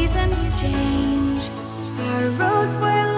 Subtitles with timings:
[0.00, 1.50] seasons change,
[1.98, 3.09] our roads were.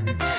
[0.00, 0.33] baby.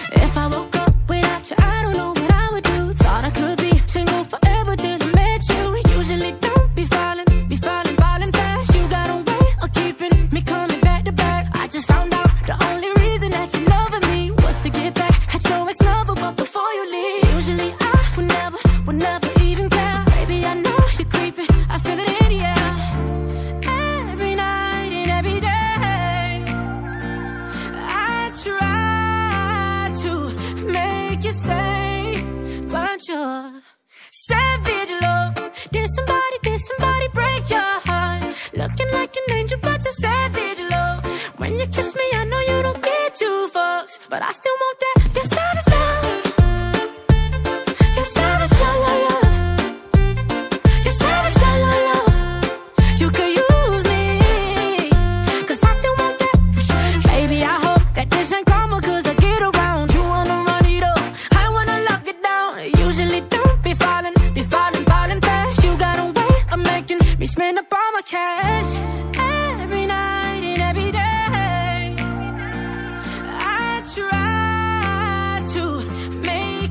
[34.11, 35.35] Savage love.
[35.71, 38.23] Did somebody, did somebody break your heart?
[38.53, 41.05] Looking like an angel, but you're savage love.
[41.37, 44.74] When you kiss me, I know you don't get two fucks, but I still want.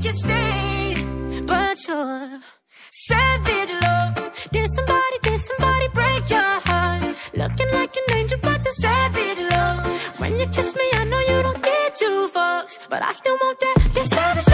[0.04, 2.40] you stayed, but you're
[2.90, 4.14] savage love.
[4.52, 7.02] Did somebody, did somebody break your heart?
[7.32, 9.86] Looking like an angel, but you're savage love.
[10.18, 13.58] When you kiss me, I know you don't get two fucks, but I still want
[13.60, 13.90] that.
[13.94, 14.53] You're savage.